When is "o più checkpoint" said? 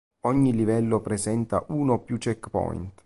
1.93-2.93